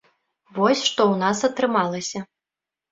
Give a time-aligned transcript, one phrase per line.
[0.55, 2.29] Вось што ў нас атрымалася.